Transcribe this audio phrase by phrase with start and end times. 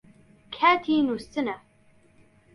[0.55, 1.55] کاتی نووستنە